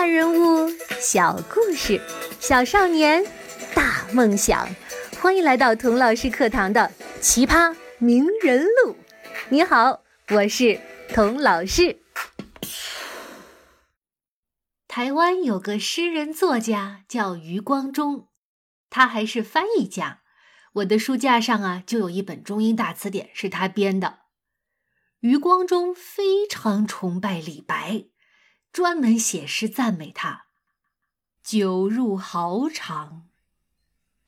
[0.00, 0.66] 大人物，
[0.98, 2.00] 小故事，
[2.40, 3.22] 小少年，
[3.74, 4.66] 大梦想。
[5.20, 6.90] 欢迎来到童老师课堂的
[7.20, 8.92] 《奇葩名人录》。
[9.50, 12.00] 你好，我是童老师。
[14.88, 18.28] 台湾有个诗人作家叫余光中，
[18.88, 20.22] 他还是翻译家。
[20.72, 24.20] 我的书架上啊，就有一本中英大词典是他编的。
[25.20, 28.06] 余光中非常崇拜李白。
[28.72, 30.46] 专门写诗赞美他
[31.42, 33.28] ：“酒入豪肠，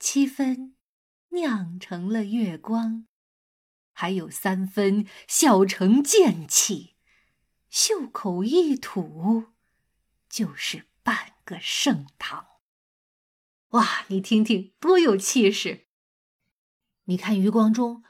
[0.01, 0.75] 七分
[1.29, 3.07] 酿成了月光，
[3.93, 6.97] 还有三分笑成剑气，
[7.71, 9.53] 袖口一吐，
[10.29, 12.49] 就是半个盛唐。”
[13.71, 15.87] 哇，你听听，多有气势！
[17.05, 18.03] 你看余光中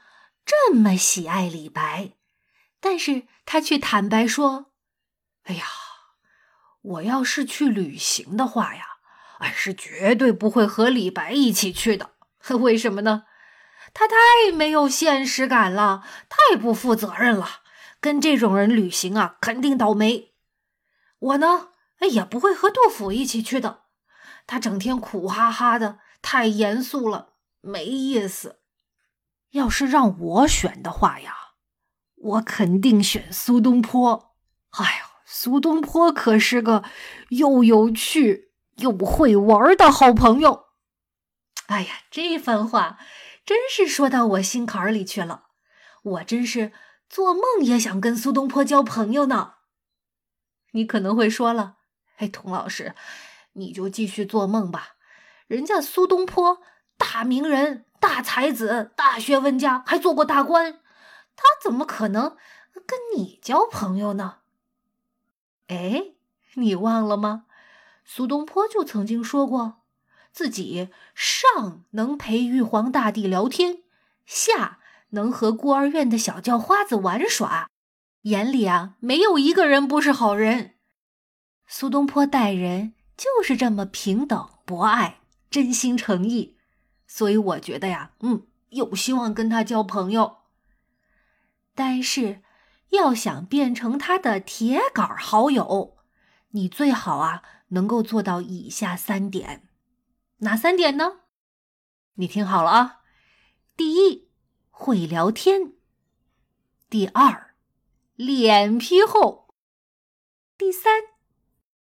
[0.43, 2.17] 这么喜爱李白，
[2.79, 4.73] 但是他却坦白说
[5.43, 5.65] ：“哎呀。”
[6.83, 8.83] 我要是去旅行的话呀，
[9.39, 12.11] 哎，是绝对不会和李白一起去的。
[12.59, 13.23] 为什么呢？
[13.93, 14.15] 他太
[14.53, 17.61] 没有现实感了，太不负责任了。
[18.01, 20.33] 跟这种人旅行啊，肯定倒霉。
[21.19, 23.83] 我呢，哎，也不会和杜甫一起去的。
[24.45, 28.59] 他整天苦哈哈的，太严肃了，没意思。
[29.51, 31.33] 要是让我选的话呀，
[32.15, 34.35] 我肯定选苏东坡。
[34.71, 35.12] 哎呦！
[35.25, 36.83] 苏东坡可是个
[37.29, 40.65] 又有趣又会玩的好朋友。
[41.67, 42.99] 哎呀，这番话
[43.45, 45.45] 真是说到我心坎里去了。
[46.03, 46.73] 我真是
[47.09, 49.53] 做梦也想跟苏东坡交朋友呢。
[50.71, 51.77] 你可能会说了
[52.17, 52.93] ：“哎，童老师，
[53.53, 54.95] 你就继续做梦吧。
[55.47, 56.61] 人家苏东坡
[56.97, 60.81] 大名人、大才子、大学问家，还做过大官，
[61.35, 62.35] 他怎么可能
[62.85, 64.39] 跟你交朋友呢？”
[65.77, 66.03] 哎，
[66.55, 67.45] 你忘了吗？
[68.05, 69.81] 苏东坡就曾经说过，
[70.31, 73.83] 自己上能陪玉皇大帝聊天，
[74.25, 77.69] 下能和孤儿院的小叫花子玩耍，
[78.23, 80.75] 眼里啊没有一个人不是好人。
[81.65, 86.57] 苏东坡待人就是这么平等博爱，真心诚意，
[87.07, 90.37] 所以我觉得呀，嗯，有希望跟他交朋友。
[91.73, 92.43] 但是。
[92.89, 95.97] 要想变成他的铁杆好友，
[96.49, 99.67] 你最好啊能够做到以下三点，
[100.37, 101.21] 哪三点呢？
[102.15, 103.01] 你听好了啊，
[103.75, 104.29] 第一，
[104.69, 105.73] 会聊天；
[106.89, 107.55] 第二，
[108.15, 109.47] 脸皮厚；
[110.55, 111.01] 第三，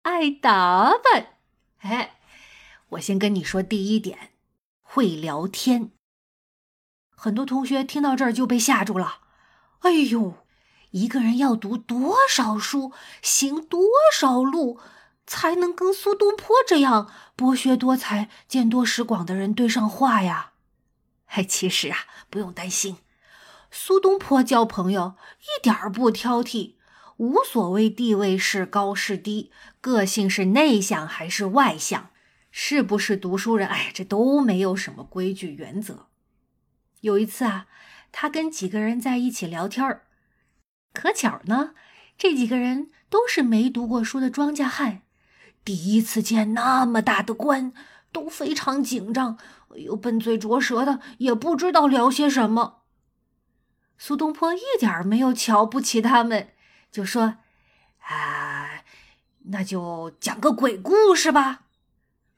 [0.01, 1.37] 爱打扮。
[1.77, 2.19] 哎，
[2.89, 4.33] 我先跟你说第一点，
[4.81, 5.91] 会聊天。
[7.09, 9.21] 很多同学听到这儿就被吓住了，
[9.79, 10.38] 哎呦！
[10.91, 12.91] 一个人要读多少书，
[13.21, 13.81] 行多
[14.13, 14.79] 少路，
[15.27, 20.53] 才能跟苏东坡这样博学多才、见多识广的人对上话呀？
[21.29, 21.97] 哎，其实啊，
[22.29, 22.97] 不用担心，
[23.69, 26.73] 苏东坡交朋友一点儿不挑剔，
[27.17, 32.09] 无所谓地位是高是低，个性是内向还是外向，
[32.49, 33.67] 是不是读书人？
[33.67, 36.07] 哎，这都没有什么规矩原则。
[37.01, 37.67] 有一次啊，
[38.11, 40.07] 他跟几个人在一起聊天儿。
[40.93, 41.73] 可巧呢，
[42.17, 45.03] 这几个人都是没读过书的庄稼汉，
[45.63, 47.71] 第一次见那么大的官，
[48.11, 49.37] 都非常紧张，
[49.75, 52.81] 又笨嘴拙舌的，也不知道聊些什么。
[53.97, 56.49] 苏东坡一点没有瞧不起他们，
[56.91, 57.37] 就说
[58.07, 58.83] ：“啊，
[59.45, 61.65] 那就讲个鬼故事吧。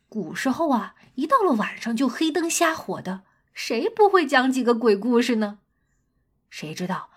[0.10, 3.22] 古时候啊，一到了晚上就黑灯瞎火的，
[3.54, 5.60] 谁不会讲几个鬼故事呢？
[6.50, 7.10] 谁知道？”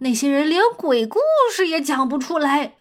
[0.00, 1.18] 那些人连鬼故
[1.54, 2.74] 事也讲不出来，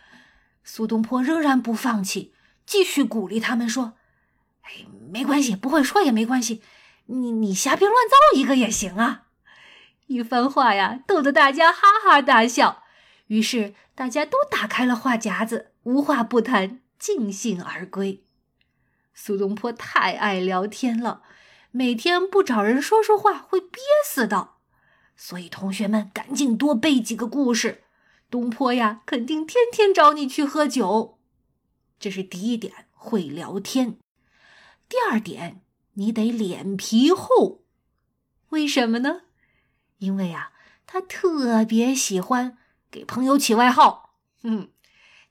[0.63, 2.33] 苏东坡仍然不放弃，
[2.65, 3.93] 继续鼓励他们说
[4.63, 6.61] ：“哎，没关系，不会说也没关系，
[7.05, 9.25] 你你瞎编乱造一个也行啊。”
[10.07, 12.83] 一番话呀，逗得大家哈哈大笑。
[13.27, 18.23] 于是大家都打开了话匣子，无话不谈，尽兴而归。
[19.13, 21.21] 苏东坡太爱聊天了，
[21.71, 24.51] 每天不找人说说话会憋死的。
[25.21, 27.83] 所以，同学们赶紧多背几个故事。
[28.31, 31.19] 东坡呀，肯定天天找你去喝酒。
[31.99, 33.97] 这是第一点，会聊天。
[34.87, 35.61] 第二点，
[35.95, 37.65] 你得脸皮厚。
[38.51, 39.23] 为什么呢？
[39.97, 40.53] 因为啊，
[40.87, 42.57] 他特别喜欢
[42.89, 44.15] 给朋友起外号。
[44.43, 44.69] 嗯，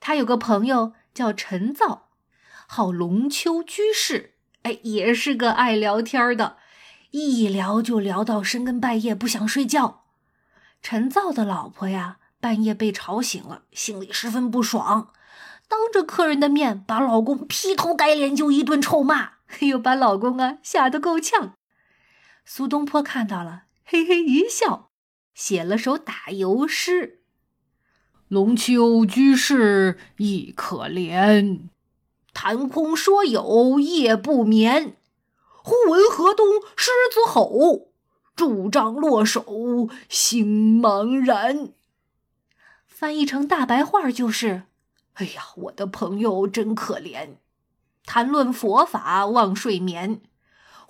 [0.00, 2.10] 他有个朋友叫陈造，
[2.66, 6.58] 号龙丘居士，哎，也是个爱聊天的。
[7.10, 10.04] 一聊就聊到深更半夜，不想睡觉。
[10.82, 15.10] 陈造的老婆呀，半夜被吵醒了，心里十分不爽，
[15.66, 21.54] 当着客人的面把老公劈头盖脸就一顿臭骂， 又把老公啊吓得够呛。
[22.44, 24.90] 苏东坡看到了，嘿嘿一笑，
[25.34, 27.22] 写了首打油诗
[28.28, 31.68] ：“龙丘居士亦可怜，
[32.34, 34.97] 谈空说有夜不眠。
[35.62, 36.46] 忽闻河东
[36.76, 37.88] 狮子吼，
[38.36, 41.70] 拄杖落手心茫然。”
[42.86, 44.64] 翻译成大白话就是
[45.14, 47.36] ：“哎呀，我的朋友真可怜，
[48.04, 50.20] 谈论佛法忘睡眠。”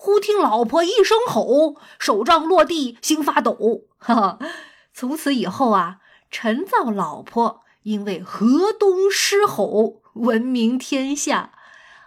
[0.00, 3.82] 忽听老婆一声吼，手杖落地，心发抖。
[3.98, 4.38] 哈哈，
[4.94, 5.98] 从此以后啊，
[6.30, 11.52] 陈造老婆因为河东狮吼闻名天下，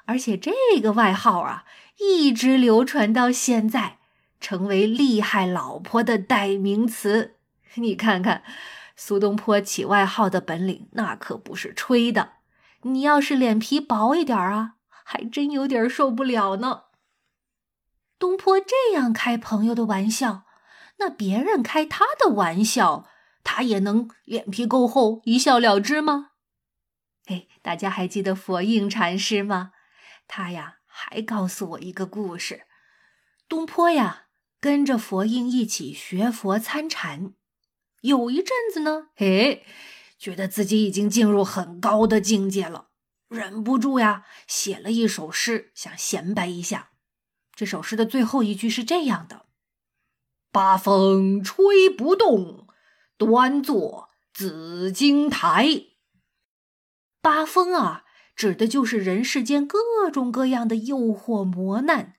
[0.05, 1.65] 而且这个外号啊，
[2.03, 3.99] 一直流传到现在，
[4.39, 7.35] 成为厉害老婆的代名词。
[7.75, 8.43] 你看看，
[8.95, 12.33] 苏东坡起外号的本领，那可不是吹的。
[12.81, 16.85] 你要是脸皮薄一点啊，还真有点受不了呢。
[18.17, 20.45] 东坡这样开朋友的玩笑，
[20.97, 23.07] 那别人开他的玩笑，
[23.43, 26.31] 他也能脸皮够厚，一笑了之吗？
[27.27, 29.73] 哎，大家还记得佛印禅师吗？
[30.27, 32.67] 他呀还告诉我一个故事：
[33.49, 34.27] 东坡呀
[34.59, 37.33] 跟着佛印一起学佛参禅，
[38.01, 39.63] 有一阵子呢，哎，
[40.19, 42.89] 觉得自己已经进入很高的境界了，
[43.27, 46.91] 忍不住呀写了一首诗，想显摆一下。
[47.55, 49.47] 这首诗的最后一句是这样的
[50.53, 52.67] ：“八风吹不动，
[53.17, 55.85] 端坐紫金台。”
[57.21, 58.05] 八风啊，
[58.35, 59.79] 指的就是人世间各
[60.11, 62.15] 种各样的诱惑磨难。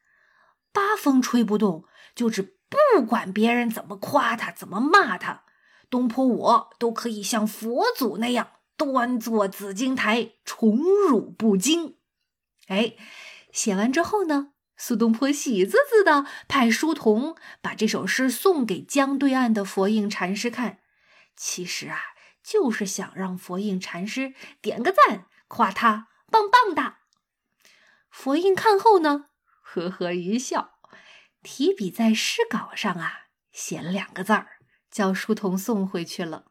[0.73, 5.45] 八风吹不动，就指不管别人怎么夸他，怎么骂他，
[5.91, 10.79] 东坡我都可以像佛祖那样端坐紫金台，宠
[11.09, 11.97] 辱不惊。
[12.69, 12.95] 哎，
[13.53, 14.49] 写完之后呢？
[14.79, 20.79] 苏东坡喜滋滋的派书童把这首诗送给江对岸的佛印禅师看，
[21.37, 21.99] 其实啊，
[22.43, 26.95] 就是想让佛印禅师点个赞，夸他棒棒的。
[28.09, 29.27] 佛印看后呢，
[29.61, 30.79] 呵呵一笑，
[31.43, 34.61] 提笔在诗稿上啊写了两个字儿，
[34.91, 36.47] 叫书童送回去了。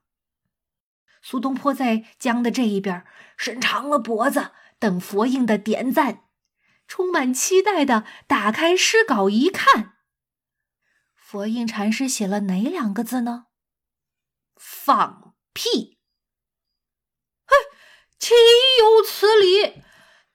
[1.19, 3.03] 苏东坡在江的这一边
[3.36, 6.25] 伸长了脖子，等佛印的点赞。
[6.88, 9.95] 充满期待的打开诗稿一看，
[11.15, 13.47] 佛印禅师写了哪两个字呢？
[14.56, 16.00] 放屁！
[18.31, 18.38] 岂
[18.80, 19.83] 有此理！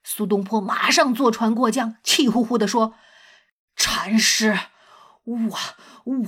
[0.04, 2.94] 苏东坡马上坐船过江，气呼呼地说
[3.74, 4.58] ：“禅师，
[5.24, 5.58] 我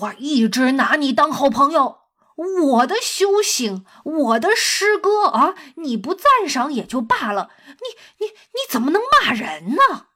[0.00, 1.98] 我一直拿你当好朋友，
[2.36, 10.06] 我的修行，我的诗歌啊，你不赞赏也就罢了，你你你怎么能骂人呢？”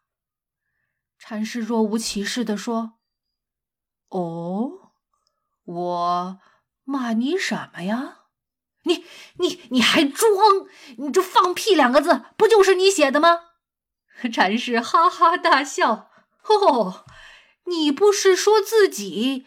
[1.21, 2.95] 禅师若无其事地说
[4.09, 4.93] ：“哦，
[5.65, 6.41] 我
[6.85, 8.22] 骂你什么呀？
[8.85, 9.05] 你
[9.39, 10.67] 你你还装？
[10.99, 13.41] 你这放屁两个字，不就是你写的吗？”
[14.33, 16.11] 禅师哈哈大笑
[16.49, 17.05] ：“哦，
[17.67, 19.47] 你不是说自己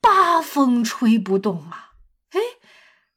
[0.00, 1.90] 八风吹不动吗？
[2.30, 2.40] 哎，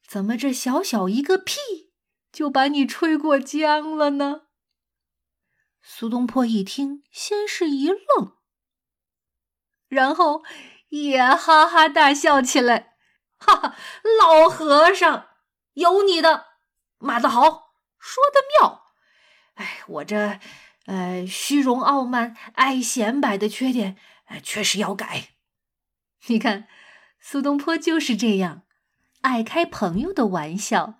[0.08, 1.92] 怎么这小小一个屁
[2.32, 4.44] 就把你吹过江了呢？”
[5.82, 8.34] 苏东坡一听，先是一愣，
[9.88, 10.44] 然后
[10.90, 12.96] 也哈哈大笑起来。
[13.40, 13.76] 哈哈，
[14.20, 15.28] 老和尚，
[15.78, 16.46] 有你的，
[16.98, 18.94] 骂得好，说得妙。
[19.54, 20.40] 哎，我这
[20.88, 25.36] 呃虚荣傲慢、爱显摆的缺点，呃，确实要改。
[26.26, 26.68] 你看，
[27.20, 28.64] 苏东坡就是这样，
[29.22, 30.96] 爱开朋友的玩笑，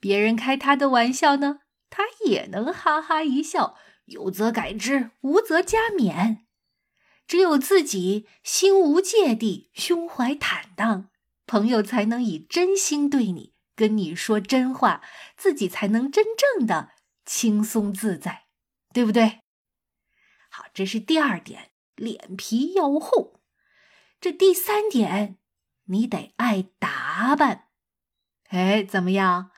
[0.00, 3.76] 别人开他的玩笑呢，他也能哈哈一笑。
[4.06, 6.38] 有则改之，无则加勉。
[7.28, 11.10] 只有自己心无芥蒂，胸怀坦荡，
[11.46, 15.02] 朋友才能以真心对你，跟你说真话，
[15.36, 16.24] 自己才能真
[16.56, 16.92] 正的
[17.26, 18.46] 轻松自在，
[18.92, 19.42] 对不对？
[20.50, 23.42] 好，这是第二点，脸皮要厚。
[24.18, 25.36] 这第三点，
[25.84, 27.66] 你得爱打扮。
[28.48, 29.50] 哎，怎么样？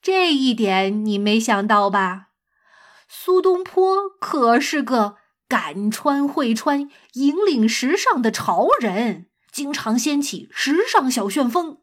[0.00, 2.30] 这一点你没想到吧？
[3.08, 11.81] 苏东坡可是个敢穿会穿、引领时尚的潮人，经常掀起时尚小旋风。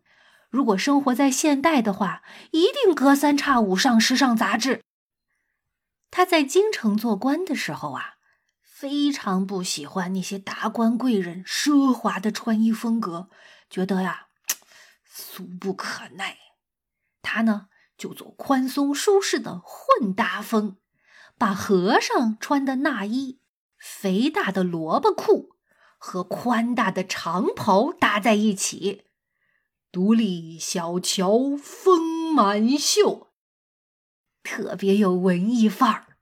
[0.50, 4.84] 如果生活在现代的话，一定隔三差五上时尚杂志。
[6.12, 8.16] 他在京城做官的时候啊，
[8.64, 13.30] 非常不喜欢那些达官贵人奢华的穿衣风格，
[13.70, 14.28] 觉得呀，
[15.06, 16.38] 俗不可耐。
[17.22, 17.68] 他呢？
[17.98, 20.78] 就走宽松舒适的混搭风，
[21.38, 23.42] 把和尚穿的衲衣、
[23.78, 25.58] 肥大的萝卜裤
[25.98, 29.04] 和宽大的长袍搭在一起，
[29.92, 33.30] 独立小桥风满袖，
[34.44, 36.18] 特别有文艺范儿。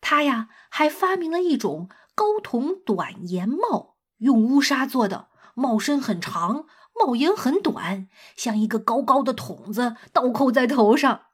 [0.00, 6.64] 他呀，还发明了一种高筒短檐帽，用乌纱做的，帽身很长。
[6.94, 11.26] 帽檐很短，像一个高高的筒子，倒扣在头上。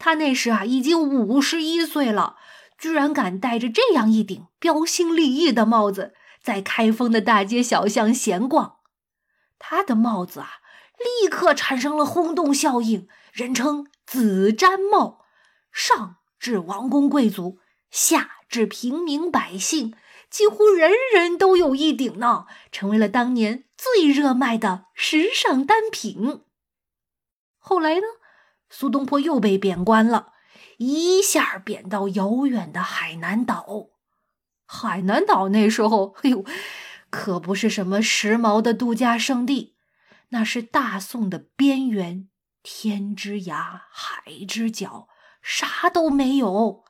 [0.00, 2.36] 他那时啊，已经五十一岁了，
[2.76, 8.78] 居然敢戴着这样一顶标新立异的帽子，在开封的大街小巷闲逛。
[9.58, 10.58] 他的帽子啊，
[10.98, 15.24] 立刻产生了轰动效应，人称“紫毡帽”，
[15.72, 17.58] 上至王公贵族，
[17.90, 19.94] 下至平民百姓。
[20.30, 26.42] 几乎人人都有一顶呢，成为了当年最热卖的时尚单品。
[27.58, 28.06] 后来呢，
[28.68, 30.32] 苏东坡又被贬官了，
[30.78, 33.90] 一下贬到遥远的海南岛。
[34.66, 36.44] 海南岛那时候，哎呦，
[37.10, 39.73] 可不是什么时髦的度假胜地，
[40.30, 42.28] 那是大宋的边缘，
[42.62, 45.08] 天之涯，海之角，
[45.42, 46.84] 啥都没有。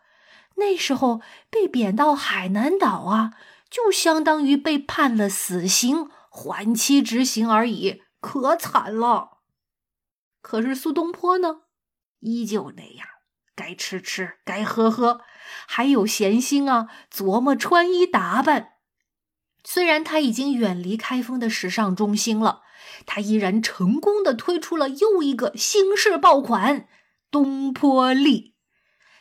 [0.56, 3.34] 那时候被贬到海南岛啊，
[3.68, 9.38] 就相当于被判了死刑，缓期执行而已，可惨了。
[10.40, 11.62] 可是苏东坡呢，
[12.20, 13.06] 依旧那样，
[13.56, 15.22] 该吃吃，该喝喝，
[15.66, 18.73] 还有闲心啊，琢磨穿衣打扮。
[19.64, 22.60] 虽然他已经远离开封的时尚中心了，
[23.06, 26.86] 他依然成功的推出了又一个新式爆款——
[27.32, 28.54] 东坡笠。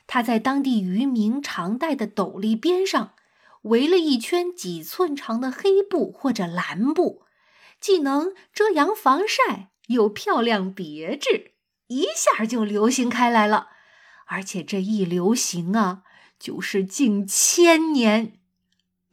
[0.06, 3.14] 他在当地渔民常戴的斗笠边上
[3.64, 7.24] 围了一圈几寸长的黑布或者蓝布，
[7.80, 11.54] 既能遮阳防晒，又漂亮别致，
[11.88, 13.70] 一下就流行开来了。
[14.28, 16.04] 而且这一流行啊，
[16.38, 18.40] 就是近千年。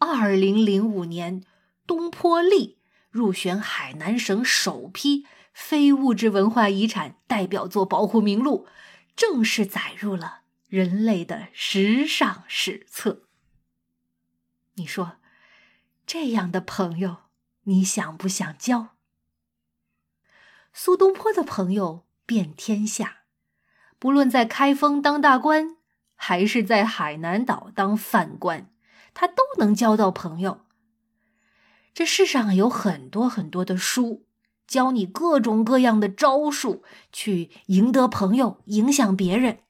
[0.01, 1.45] 二零零五年，
[1.87, 2.79] 东坡笠
[3.11, 8.67] 入选海南省首批非物质文化遗产代表作保护名录，
[9.15, 10.41] 正式载入了。
[10.69, 13.25] 人类的时尚史册。
[14.75, 15.17] 你说，
[16.07, 17.25] 这样的朋友，
[17.65, 18.97] 你想不想交？
[20.73, 23.25] 苏东坡的朋友遍天下，
[23.99, 25.77] 不论在开封当大官，
[26.15, 28.71] 还是在海南岛当饭官，
[29.15, 30.67] 他都能交到朋友。
[31.93, 34.27] 这世上有很多很多的书，
[34.67, 39.65] 教你各种各样的招数，去赢得朋友，影响别人。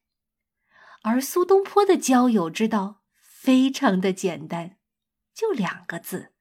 [1.03, 4.77] 而苏东坡的交友之道非常的简单，
[5.35, 6.33] 就两个字：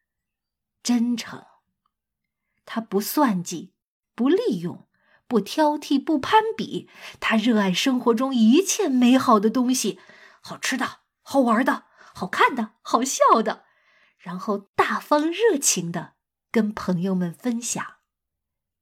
[0.83, 1.45] 真诚。
[2.65, 3.73] 他不算计，
[4.13, 4.85] 不利用，
[5.27, 6.89] 不挑剔，不攀比。
[7.21, 9.97] 他热爱生活中一切美好的东西，
[10.41, 11.85] 好吃的、好玩的、
[12.19, 13.63] 好看的、好笑的，
[14.17, 16.15] 然后大方热情的
[16.51, 17.81] 跟朋友们分享。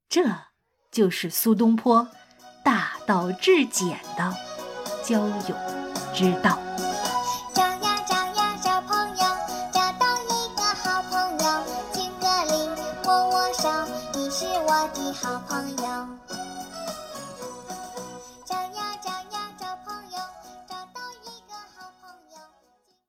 [0.09, 0.23] 这
[0.89, 2.09] 就是苏东坡
[2.63, 4.35] 大道至简的。
[5.03, 5.55] 交友
[6.15, 6.57] 之道。
[7.53, 9.23] 找呀找呀找朋友，
[9.71, 11.63] 找到一个好朋友，
[11.93, 12.51] 敬个礼，
[13.05, 13.69] 握握手，
[14.15, 16.26] 你是我的好朋友。